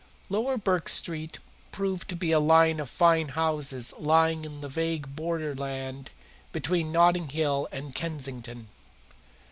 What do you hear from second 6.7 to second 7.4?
Notting